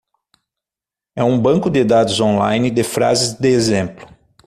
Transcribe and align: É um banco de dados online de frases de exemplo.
É 1.15 1.23
um 1.23 1.39
banco 1.39 1.69
de 1.69 1.83
dados 1.83 2.19
online 2.19 2.71
de 2.71 2.83
frases 2.83 3.35
de 3.35 3.49
exemplo. 3.49 4.07